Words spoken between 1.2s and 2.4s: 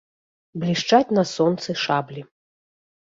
сонцы шаблі.